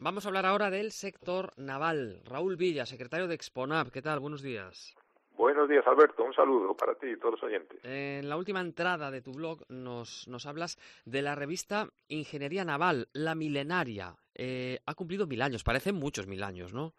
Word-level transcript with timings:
Vamos 0.00 0.24
a 0.24 0.28
hablar 0.28 0.46
ahora 0.46 0.70
del 0.70 0.92
sector 0.92 1.50
naval. 1.56 2.20
Raúl 2.24 2.54
Villa, 2.54 2.86
secretario 2.86 3.26
de 3.26 3.34
Exponab. 3.34 3.90
¿Qué 3.90 4.00
tal? 4.00 4.20
Buenos 4.20 4.42
días. 4.42 4.94
Buenos 5.36 5.68
días, 5.68 5.84
Alberto. 5.88 6.22
Un 6.22 6.32
saludo 6.32 6.72
para 6.76 6.94
ti 6.94 7.08
y 7.08 7.16
todos 7.16 7.32
los 7.32 7.42
oyentes. 7.42 7.80
En 7.82 8.28
la 8.28 8.36
última 8.36 8.60
entrada 8.60 9.10
de 9.10 9.22
tu 9.22 9.32
blog 9.32 9.64
nos, 9.68 10.28
nos 10.28 10.46
hablas 10.46 10.78
de 11.04 11.20
la 11.20 11.34
revista 11.34 11.88
Ingeniería 12.06 12.64
Naval, 12.64 13.08
la 13.12 13.34
milenaria. 13.34 14.14
Eh, 14.36 14.78
ha 14.86 14.94
cumplido 14.94 15.26
mil 15.26 15.42
años, 15.42 15.64
parecen 15.64 15.96
muchos 15.96 16.28
mil 16.28 16.44
años, 16.44 16.72
¿no? 16.72 16.92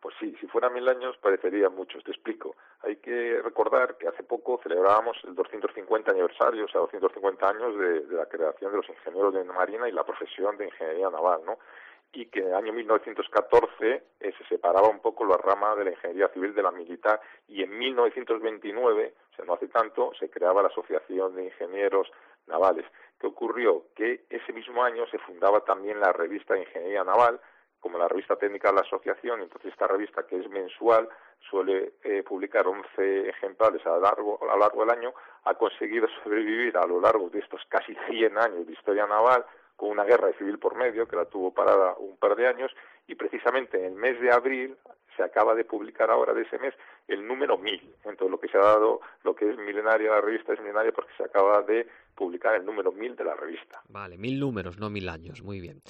Pues 0.00 0.14
sí, 0.20 0.32
si 0.40 0.46
fuera 0.46 0.70
mil 0.70 0.88
años 0.88 1.16
parecería 1.20 1.68
muchos, 1.68 2.04
te 2.04 2.12
explico. 2.12 2.54
Hay 2.84 2.98
que 2.98 3.42
recordar 3.42 3.98
que 3.98 4.06
hace 4.06 4.22
poco 4.22 4.60
celebrábamos 4.62 5.16
el 5.24 5.34
250 5.34 6.12
aniversario, 6.12 6.66
o 6.66 6.68
sea, 6.68 6.82
250 6.82 7.48
años 7.48 7.76
de, 7.76 8.00
de 8.06 8.16
la 8.16 8.26
creación 8.26 8.70
de 8.70 8.76
los 8.76 8.88
ingenieros 8.88 9.34
de 9.34 9.42
marina 9.42 9.88
y 9.88 9.92
la 9.92 10.04
profesión 10.04 10.56
de 10.56 10.66
ingeniería 10.66 11.10
naval, 11.10 11.40
¿no? 11.44 11.58
Y 12.12 12.26
que 12.26 12.40
en 12.40 12.48
el 12.48 12.54
año 12.54 12.72
1914 12.72 14.02
eh, 14.20 14.32
se 14.36 14.44
separaba 14.48 14.88
un 14.88 15.00
poco 15.00 15.24
la 15.24 15.36
rama 15.36 15.74
de 15.76 15.84
la 15.84 15.90
ingeniería 15.90 16.28
civil 16.28 16.54
de 16.54 16.62
la 16.62 16.70
militar 16.70 17.20
y 17.46 17.62
en 17.62 17.76
1929, 17.76 19.14
o 19.32 19.36
sea, 19.36 19.44
no 19.44 19.54
hace 19.54 19.68
tanto, 19.68 20.12
se 20.18 20.30
creaba 20.30 20.62
la 20.62 20.68
Asociación 20.68 21.34
de 21.34 21.44
Ingenieros 21.44 22.10
Navales. 22.46 22.86
¿Qué 23.20 23.26
ocurrió? 23.26 23.86
Que 23.94 24.24
ese 24.30 24.52
mismo 24.52 24.82
año 24.82 25.06
se 25.08 25.18
fundaba 25.18 25.60
también 25.60 26.00
la 26.00 26.12
revista 26.12 26.54
de 26.54 26.60
Ingeniería 26.60 27.04
Naval, 27.04 27.40
como 27.80 27.98
la 27.98 28.08
revista 28.08 28.36
técnica 28.36 28.68
de 28.68 28.76
la 28.76 28.80
asociación, 28.80 29.40
entonces 29.40 29.72
esta 29.72 29.86
revista 29.86 30.26
que 30.26 30.38
es 30.38 30.48
mensual 30.48 31.08
suele 31.48 31.94
eh, 32.02 32.22
publicar 32.24 32.66
11 32.66 33.28
ejemplares 33.28 33.84
a 33.86 33.90
lo, 33.90 34.00
largo, 34.00 34.38
a 34.42 34.54
lo 34.54 34.58
largo 34.58 34.80
del 34.84 34.90
año, 34.90 35.14
ha 35.44 35.54
conseguido 35.54 36.08
sobrevivir 36.22 36.76
a 36.76 36.86
lo 36.86 37.00
largo 37.00 37.28
de 37.30 37.38
estos 37.38 37.60
casi 37.68 37.94
100 38.08 38.38
años 38.38 38.66
de 38.66 38.72
historia 38.72 39.06
naval, 39.06 39.44
con 39.78 39.90
una 39.90 40.02
guerra 40.02 40.32
civil 40.36 40.58
por 40.58 40.74
medio 40.74 41.06
que 41.06 41.14
la 41.14 41.26
tuvo 41.26 41.54
parada 41.54 41.94
un 41.98 42.16
par 42.16 42.34
de 42.34 42.48
años 42.48 42.72
y 43.06 43.14
precisamente 43.14 43.78
en 43.78 43.84
el 43.84 43.92
mes 43.92 44.20
de 44.20 44.32
abril 44.32 44.76
se 45.16 45.22
acaba 45.22 45.54
de 45.54 45.64
publicar 45.64 46.10
ahora 46.10 46.34
de 46.34 46.42
ese 46.42 46.58
mes 46.58 46.74
el 47.06 47.24
número 47.24 47.56
1000. 47.56 47.80
Entonces 48.04 48.28
lo 48.28 48.40
que 48.40 48.48
se 48.48 48.58
ha 48.58 48.60
dado, 48.60 49.00
lo 49.22 49.36
que 49.36 49.48
es 49.48 49.56
milenaria 49.56 50.10
la 50.10 50.20
revista 50.20 50.52
es 50.52 50.60
milenaria 50.60 50.90
porque 50.90 51.12
se 51.16 51.22
acaba 51.22 51.62
de 51.62 51.86
publicar 52.16 52.56
el 52.56 52.66
número 52.66 52.90
1000 52.90 53.14
de 53.14 53.24
la 53.24 53.36
revista. 53.36 53.80
Vale, 53.88 54.18
mil 54.18 54.40
números, 54.40 54.78
no 54.78 54.90
mil 54.90 55.08
años. 55.08 55.42
Muy 55.42 55.60
bien. 55.60 55.80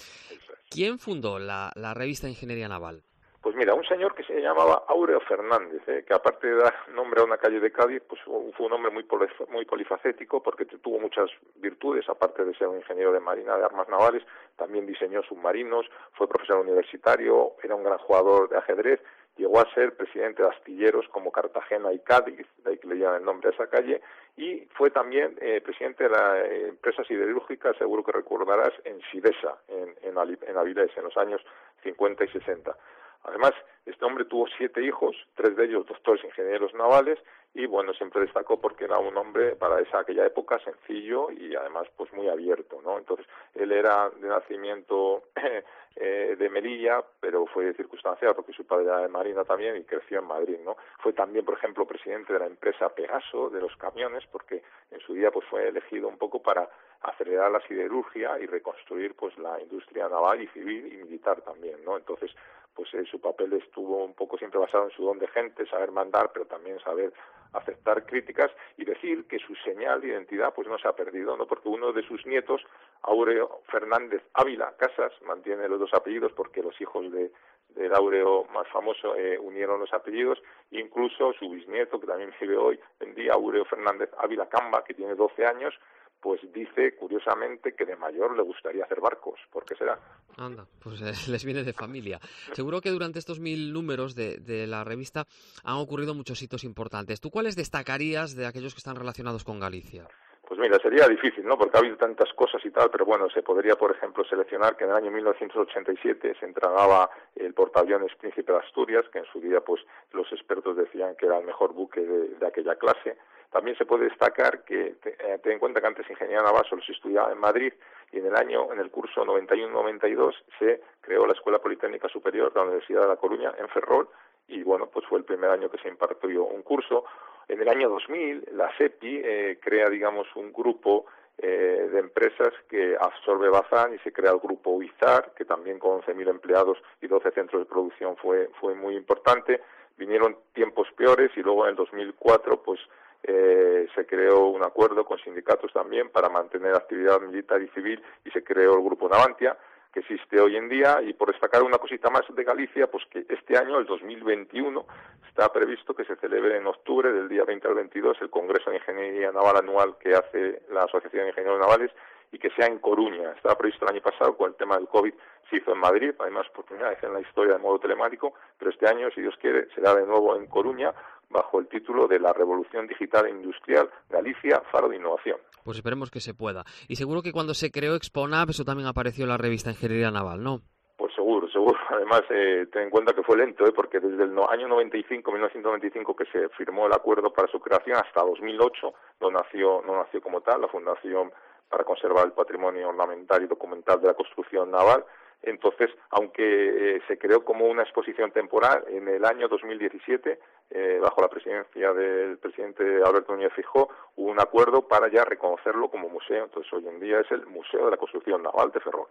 ¿Quién 0.69 0.99
fundó 0.99 1.39
la, 1.39 1.73
la 1.75 1.95
revista 1.95 2.29
Ingeniería 2.29 2.69
Naval? 2.69 3.03
Pues 3.49 3.57
mira, 3.57 3.73
un 3.73 3.85
señor 3.87 4.15
que 4.15 4.25
se 4.25 4.43
llamaba 4.43 4.85
Aureo 4.89 5.21
Fernández, 5.21 5.81
¿eh? 5.89 6.05
que 6.07 6.13
aparte 6.13 6.47
de 6.47 6.57
dar 6.57 6.75
nombre 6.91 7.23
a 7.23 7.25
una 7.25 7.39
calle 7.39 7.61
de 7.61 7.73
Cádiz, 7.73 8.03
pues 8.07 8.21
fue 8.23 8.67
un 8.67 8.73
hombre 8.75 8.91
muy, 8.91 9.07
muy 9.49 9.65
polifacético 9.65 10.43
porque 10.43 10.67
tuvo 10.67 11.01
muchas 11.01 11.31
virtudes, 11.57 12.07
aparte 12.11 12.45
de 12.45 12.55
ser 12.57 12.69
un 12.69 12.77
ingeniero 12.77 13.11
de 13.11 13.21
marina 13.21 13.57
de 13.57 13.65
armas 13.65 13.89
navales, 13.89 14.23
también 14.57 14.85
diseñó 14.85 15.23
submarinos, 15.23 15.87
fue 16.13 16.29
profesor 16.29 16.59
universitario, 16.59 17.53
era 17.63 17.75
un 17.75 17.85
gran 17.85 17.97
jugador 17.97 18.51
de 18.51 18.59
ajedrez, 18.59 19.01
llegó 19.39 19.61
a 19.61 19.73
ser 19.73 19.97
presidente 19.97 20.43
de 20.43 20.51
astilleros 20.51 21.09
como 21.09 21.33
Cartagena 21.33 21.91
y 21.91 22.01
Cádiz, 22.01 22.47
de 22.59 22.73
ahí 22.73 22.77
que 22.77 22.87
le 22.87 22.99
llaman 22.99 23.21
el 23.21 23.25
nombre 23.25 23.49
a 23.49 23.53
esa 23.53 23.71
calle, 23.71 24.03
y 24.37 24.69
fue 24.75 24.91
también 24.91 25.39
eh, 25.41 25.63
presidente 25.63 26.05
de 26.05 26.11
la 26.11 26.39
eh, 26.41 26.69
empresa 26.69 27.03
siderúrgica, 27.05 27.73
seguro 27.79 28.05
que 28.05 28.13
recordarás, 28.13 28.75
en 28.85 29.01
Sidesa, 29.11 29.57
en, 29.69 29.97
en, 30.03 30.39
en 30.43 30.57
Avilés, 30.59 30.95
en 30.99 31.05
los 31.05 31.17
años 31.17 31.41
50 31.83 32.25
y 32.25 32.29
60. 32.29 32.77
Además, 33.25 33.53
este 33.87 34.05
hombre 34.05 34.25
tuvo 34.25 34.47
siete 34.57 34.83
hijos, 34.83 35.17
tres 35.35 35.57
de 35.57 35.65
ellos 35.65 35.87
doctores 35.87 36.25
ingenieros 36.25 36.75
navales, 36.75 37.19
y 37.55 37.67
bueno, 37.67 37.93
siempre 37.95 38.21
destacó 38.21 38.61
porque 38.61 38.85
era 38.85 38.99
un 38.99 39.17
hombre 39.17 39.57
para 39.57 39.81
esa 39.81 40.01
aquella 40.01 40.27
época 40.27 40.59
sencillo 40.61 41.31
y 41.31 41.55
además 41.57 41.89
pues 41.97 42.13
muy 42.13 42.29
abierto, 42.29 42.81
¿no? 42.83 42.99
Entonces, 42.99 43.27
él 43.55 43.73
era 43.73 44.11
de 44.11 44.29
nacimiento 44.29 45.25
eh, 45.97 46.37
de 46.39 46.51
Melilla, 46.51 47.03
pero 47.19 47.47
fue 47.47 47.73
circunstancial 47.75 48.35
porque 48.35 48.53
su 48.53 48.67
padre 48.67 48.85
era 48.85 48.99
de 48.99 49.09
Marina 49.09 49.45
también 49.45 49.77
y 49.77 49.85
creció 49.85 50.21
en 50.21 50.27
Madrid, 50.27 50.59
¿no? 50.65 50.77
Fue 50.99 51.13
también, 51.15 51.45
por 51.45 51.57
ejemplo, 51.57 51.87
presidente 51.87 52.35
de 52.35 52.39
la 52.41 52.47
empresa 52.47 52.95
Pegaso 52.95 53.49
de 53.51 53.61
los 53.61 53.75
camiones 53.77 54.25
porque 54.31 54.63
en 54.91 55.01
su 55.01 55.15
día 55.15 55.31
pues 55.31 55.47
fue 55.47 55.69
elegido 55.69 56.09
un 56.09 56.19
poco 56.19 56.43
para 56.43 56.69
acelerar 57.01 57.51
la 57.51 57.67
siderurgia 57.67 58.39
y 58.39 58.47
reconstruir 58.47 59.15
pues 59.15 59.37
la 59.39 59.61
industria 59.61 60.09
naval 60.09 60.43
y 60.43 60.49
civil 60.49 60.93
y 60.93 60.97
militar 60.99 61.41
también, 61.41 61.83
¿no? 61.85 61.97
Entonces, 61.97 62.31
pues 62.75 62.91
su 63.08 63.08
papel 63.39 63.53
estuvo 63.55 64.05
un 64.05 64.15
poco 64.15 64.37
siempre 64.37 64.59
basado 64.59 64.85
en 64.85 64.91
su 64.91 65.05
don 65.05 65.19
de 65.19 65.29
gente, 65.29 65.67
saber 65.67 65.93
mandar, 65.93 66.31
pero 66.33 66.47
también 66.47 66.79
saber 66.81 67.13
aceptar 67.53 68.05
críticas 68.05 68.51
y 68.77 68.85
decir 68.85 69.27
que 69.27 69.39
su 69.39 69.55
señal 69.65 70.01
de 70.01 70.09
identidad 70.09 70.53
pues 70.55 70.69
no 70.69 70.79
se 70.79 70.89
ha 70.89 70.93
perdido, 70.93 71.37
¿no? 71.37 71.47
Porque 71.47 71.69
uno 71.69 71.93
de 71.93 72.03
sus 72.03 72.27
nietos, 72.27 72.61
Aureo 73.03 73.63
Fernández 73.71 74.23
Ávila 74.35 74.75
Casas, 74.77 75.13
mantiene 75.23 75.69
los 75.69 75.81
dos 75.81 75.95
apellidos 75.95 76.33
porque 76.33 76.63
los 76.63 76.79
hijos 76.81 77.11
de 77.13 77.31
del 77.75 77.95
Aureo 77.95 78.45
más 78.45 78.67
famoso 78.69 79.15
eh, 79.15 79.39
unieron 79.39 79.79
los 79.79 79.93
apellidos, 79.93 80.43
incluso 80.71 81.35
su 81.35 81.51
bisnieto, 81.51 82.01
que 82.01 82.07
también 82.07 82.33
vive 82.41 82.57
hoy 82.57 82.81
en 82.99 83.15
día, 83.15 83.35
Aureo 83.35 83.67
Fernández 83.67 84.09
Ávila 84.19 84.49
Camba, 84.49 84.83
que 84.83 84.95
tiene 84.95 85.15
12 85.15 85.45
años, 85.45 85.75
pues 86.21 86.41
dice 86.53 86.97
curiosamente 86.97 87.75
que 87.75 87.85
de 87.85 87.97
mayor 87.97 88.37
le 88.37 88.43
gustaría 88.43 88.85
hacer 88.85 89.01
barcos. 89.01 89.41
¿Por 89.51 89.65
qué 89.65 89.75
será? 89.77 89.99
Anda, 90.37 90.67
pues 90.83 91.01
eh, 91.03 91.13
les 91.31 91.45
viene 91.45 91.65
de 91.65 91.73
familia. 91.73 92.19
Seguro 92.53 92.81
que 92.81 92.91
durante 92.91 93.19
estos 93.19 93.41
mil 93.41 93.73
números 93.73 94.15
de, 94.15 94.39
de, 94.39 94.67
la 94.67 94.85
revista 94.85 95.25
han 95.65 95.77
ocurrido 95.77 96.15
muchos 96.15 96.43
hitos 96.43 96.65
importantes. 96.65 97.21
¿Tú 97.21 97.31
cuáles 97.31 97.57
destacarías 97.57 98.35
de 98.37 98.47
aquellos 98.47 98.75
que 98.75 98.79
están 98.79 98.97
relacionados 98.97 99.45
con 99.45 99.61
Galicia? 99.61 100.09
Pues 100.49 100.59
mira, 100.59 100.79
sería 100.79 101.07
difícil, 101.07 101.45
¿no? 101.45 101.59
Porque 101.59 101.77
ha 101.77 101.81
habido 101.81 101.99
tantas 101.99 102.33
cosas 102.33 102.65
y 102.65 102.71
tal, 102.71 102.89
pero 102.91 103.05
bueno, 103.05 103.29
se 103.29 103.43
podría, 103.43 103.77
por 103.77 103.91
ejemplo, 103.91 104.25
seleccionar 104.25 104.79
que 104.79 104.85
en 104.85 104.91
el 104.91 104.97
año 104.97 105.11
1987 105.11 106.37
se 106.41 106.47
entregaba 106.47 107.11
el 107.37 107.53
portaaviones 107.53 108.15
Príncipe 108.15 108.53
de 108.53 108.59
Asturias, 108.59 109.05
que 109.13 109.19
en 109.19 109.27
su 109.27 109.41
día, 109.41 109.61
pues, 109.61 109.83
los 110.13 110.33
expertos 110.33 110.75
decían 110.75 111.17
que 111.17 111.27
era 111.27 111.39
el 111.39 111.45
mejor 111.45 111.75
buque 111.75 112.01
de, 112.01 112.29
de 112.31 112.47
aquella 112.47 112.77
clase. 112.77 113.19
También 113.51 113.77
se 113.77 113.87
puede 113.87 114.05
destacar 114.05 114.65
que, 114.65 114.97
eh, 115.05 115.39
ten 115.43 115.53
en 115.53 115.59
cuenta 115.59 115.81
que 115.81 115.87
antes 115.87 116.11
ingeniería 116.11 116.43
naval 116.43 116.67
solo 116.69 116.83
se 116.83 116.93
estudiaba 116.93 117.33
en 117.33 117.39
Madrid 117.39 117.73
y 118.13 118.19
en 118.19 118.27
el 118.27 118.37
año, 118.37 118.73
en 118.73 118.81
el 118.81 118.91
curso 118.91 119.25
91-92, 119.25 120.35
se 120.59 120.83
creó 121.01 121.27
la 121.27 121.33
Escuela 121.33 121.59
Politécnica 121.59 122.09
Superior 122.09 122.53
de 122.53 122.61
la 122.61 122.67
Universidad 122.67 123.03
de 123.03 123.09
La 123.09 123.17
Coruña 123.17 123.55
en 123.59 123.69
Ferrol 123.69 124.09
y 124.49 124.63
bueno, 124.63 124.87
pues 124.87 125.07
fue 125.07 125.19
el 125.19 125.25
primer 125.25 125.51
año 125.51 125.71
que 125.71 125.79
se 125.79 125.89
impartió 125.89 126.45
un 126.45 126.63
curso. 126.63 127.05
En 127.49 127.61
el 127.61 127.69
año 127.69 127.89
2000, 127.89 128.49
la 128.53 128.71
CEPI 128.77 129.23
eh, 129.25 129.59
crea, 129.63 129.89
digamos, 129.89 130.27
un 130.37 130.53
grupo 130.53 131.07
eh, 131.41 131.89
de 131.93 131.99
empresas 132.01 132.53
que 132.69 132.97
absorbe 132.99 133.49
Bazán 133.49 133.95
y 133.95 133.99
se 134.01 134.13
crea 134.13 134.33
el 134.33 134.41
grupo 134.41 134.71
UIZAR, 134.71 135.35
que 135.35 135.45
también 135.45 135.79
con 135.79 136.01
11.000 136.03 136.29
empleados 136.29 136.79
y 137.01 137.07
12 137.07 137.31
centros 137.31 137.63
de 137.63 137.67
producción 137.67 138.17
fue, 138.17 138.51
fue 138.61 138.75
muy 138.75 138.97
importante. 138.97 139.61
Vinieron 139.97 140.37
tiempos 140.53 140.89
peores 140.97 141.31
y 141.37 141.41
luego 141.41 141.65
en 141.65 141.71
el 141.71 141.77
2004, 141.77 142.63
pues 142.63 142.81
eh, 143.23 143.87
se 143.95 144.07
creó 144.07 144.47
un 144.47 144.63
acuerdo 144.63 145.05
con 145.05 145.19
sindicatos 145.19 145.73
también 145.73 146.11
para 146.11 146.29
mantener 146.29 146.75
actividad 146.75 147.21
militar 147.21 147.61
y 147.61 147.69
civil 147.69 148.03
y 148.25 148.31
se 148.31 148.45
creó 148.45 148.75
el 148.77 148.85
Grupo 148.85 149.09
Navantia 149.09 149.57
que 149.93 150.01
existe 150.01 150.41
hoy 150.41 150.57
en 150.57 150.69
día 150.69 151.01
y 151.03 151.15
por 151.15 151.33
destacar 151.33 151.63
una 151.63 151.79
cosita 151.79 152.11
más 152.11 152.23
de 152.29 152.45
Galicia, 152.45 152.91
pues 152.91 153.05
que 153.11 153.25
este 153.29 153.57
año, 153.57 153.79
el 153.79 153.87
2021, 153.87 154.87
está 155.27 155.51
previsto 155.53 155.95
que 155.95 156.05
se 156.05 156.17
celebre 156.17 156.57
en 156.57 156.67
octubre, 156.67 157.11
del 157.13 157.29
día 157.29 157.45
20 157.45 157.69
al 157.69 157.75
22, 157.75 158.19
el 158.21 158.31
Congreso 158.31 158.71
de 158.71 158.77
Ingeniería 158.77 159.33
Naval 159.33 159.57
anual 159.57 159.97
que 159.99 160.15
hace 160.15 160.63
la 160.71 160.83
Asociación 160.83 161.23
de 161.23 161.29
Ingenieros 161.31 161.61
Navales 161.61 161.91
y 162.33 162.39
que 162.39 162.51
sea 162.51 162.67
en 162.67 162.79
Coruña. 162.79 163.33
Estaba 163.33 163.57
previsto 163.57 163.87
el 163.87 163.93
año 163.93 164.03
pasado 164.03 164.37
con 164.37 164.51
el 164.51 164.57
tema 164.57 164.77
del 164.77 164.89
COVID, 164.89 165.15
se 165.49 165.57
hizo 165.57 165.73
en 165.73 165.79
Madrid, 165.79 166.13
además 166.19 166.47
por 166.55 166.67
primera 166.67 166.91
vez 166.91 167.03
en 167.03 167.15
la 167.15 167.21
historia 167.21 167.55
de 167.55 167.61
modo 167.61 167.79
telemático, 167.79 168.35
pero 168.59 168.71
este 168.71 168.87
año, 168.87 169.09
si 169.15 169.23
Dios 169.23 169.35
quiere, 169.41 169.69
será 169.75 169.95
de 169.95 170.07
nuevo 170.07 170.37
en 170.37 170.47
Coruña 170.47 170.93
bajo 171.31 171.61
el 171.61 171.69
título 171.69 172.07
de 172.07 172.19
la 172.19 172.33
Revolución 172.33 172.87
Digital 172.87 173.27
e 173.27 173.31
Industrial 173.31 173.89
Galicia, 174.09 174.63
Faro 174.73 174.89
de 174.89 174.97
Innovación. 174.97 175.39
Pues 175.65 175.79
esperemos 175.79 176.11
que 176.11 176.21
se 176.21 176.35
pueda. 176.35 176.65
Y 176.89 176.97
seguro 176.97 177.23
que 177.23 177.33
cuando 177.33 177.55
se 177.55 177.71
creó 177.71 177.95
Exponab, 177.95 178.51
eso 178.51 178.65
también 178.65 178.89
apareció 178.89 179.25
en 179.25 179.31
la 179.31 179.37
revista 179.37 179.71
Ingeniería 179.71 180.11
Naval, 180.11 180.43
¿no? 180.43 180.63
Pues 180.97 181.15
seguro, 181.15 181.49
seguro. 181.49 181.79
Además, 181.91 182.23
eh, 182.31 182.67
ten 182.73 182.85
en 182.85 182.91
cuenta 182.91 183.13
que 183.13 183.23
fue 183.23 183.37
lento, 183.37 183.65
¿eh? 183.67 183.73
porque 183.75 184.01
desde 184.01 184.25
el 184.25 184.37
año 184.49 184.69
95, 184.69 185.31
1995, 185.31 186.17
que 186.17 186.25
se 186.27 186.49
firmó 186.51 186.87
el 186.87 186.93
acuerdo 186.93 187.33
para 187.33 187.49
su 187.49 187.61
creación, 187.61 187.97
hasta 187.97 188.25
2008 188.25 188.93
no 189.21 189.31
nació, 189.31 189.83
no 189.87 189.97
nació 189.97 190.21
como 190.21 190.41
tal 190.41 190.61
la 190.63 190.69
Fundación 190.69 191.31
para 191.69 191.85
conservar 191.85 192.25
el 192.27 192.33
patrimonio 192.33 192.89
ornamental 192.89 193.43
y 193.45 193.47
documental 193.47 194.01
de 194.01 194.09
la 194.09 194.15
construcción 194.15 194.71
naval. 194.71 195.05
Entonces, 195.43 195.91
aunque 196.11 196.97
eh, 196.97 197.01
se 197.07 197.17
creó 197.17 197.45
como 197.45 197.67
una 197.67 197.83
exposición 197.83 198.33
temporal 198.33 198.85
en 198.89 199.09
el 199.09 199.25
año 199.25 199.49
2017, 199.49 200.39
eh, 200.71 200.99
bajo 201.01 201.23
la 201.23 201.29
presidencia 201.29 201.93
del 201.93 202.39
presidente 202.39 202.83
Alberto 203.05 203.33
Núñez 203.33 203.53
Fijó, 203.55 203.89
hubo 204.17 204.31
un 204.31 204.41
acuerdo 204.41 204.87
para 204.87 205.11
ya 205.11 205.25
reconocerlo 205.25 205.89
como 205.91 206.09
museo. 206.09 206.45
Entonces, 206.45 206.73
hoy 206.73 206.87
en 206.87 207.01
día 207.01 207.21
es 207.21 207.31
el 207.31 207.47
Museo 207.47 207.85
de 207.85 207.93
la 207.93 207.97
Construcción 207.97 208.43
Naval 208.43 208.71
de 208.73 208.81
Ferrol. 208.81 209.07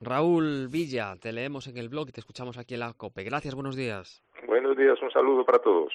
Raúl 0.00 0.68
Villa, 0.68 1.14
te 1.20 1.32
leemos 1.32 1.68
en 1.68 1.78
el 1.78 1.88
blog 1.88 2.08
y 2.08 2.12
te 2.12 2.20
escuchamos 2.20 2.58
aquí 2.58 2.74
en 2.74 2.80
la 2.80 2.92
COPE. 2.92 3.24
Gracias, 3.24 3.54
buenos 3.54 3.76
días. 3.76 4.22
Buenos 4.46 4.76
días, 4.76 5.00
un 5.00 5.10
saludo 5.10 5.44
para 5.44 5.58
todos. 5.58 5.92